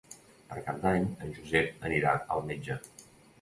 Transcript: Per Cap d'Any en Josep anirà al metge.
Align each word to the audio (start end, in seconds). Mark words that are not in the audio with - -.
Per 0.53 0.61
Cap 0.69 0.79
d'Any 0.85 1.05
en 1.25 1.35
Josep 1.35 1.85
anirà 1.91 2.15
al 2.37 2.43
metge. 2.49 2.79